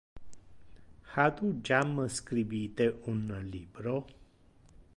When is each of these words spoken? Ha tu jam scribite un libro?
Ha 1.09 1.25
tu 1.41 1.49
jam 1.69 1.93
scribite 2.15 2.87
un 3.13 3.21
libro? 3.53 3.95